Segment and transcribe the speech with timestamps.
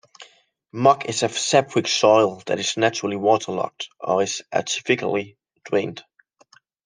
[0.71, 6.03] Muck is a sapric soil that is naturally waterlogged or is artificially drained.